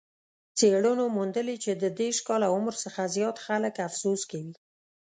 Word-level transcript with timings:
څېړنو 0.57 1.05
موندلې 1.17 1.55
چې 1.63 1.71
د 1.81 1.83
دېرش 1.99 2.17
کاله 2.27 2.47
عمر 2.55 2.73
څخه 2.83 3.01
زیات 3.15 3.37
خلک 3.45 3.73
افسوس 3.87 4.21
کوي. 4.31 4.53